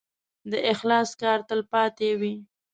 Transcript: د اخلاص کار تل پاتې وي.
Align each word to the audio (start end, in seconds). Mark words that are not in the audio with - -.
د 0.51 0.53
اخلاص 0.71 1.09
کار 1.21 1.39
تل 1.47 1.61
پاتې 1.71 2.09
وي. 2.19 2.35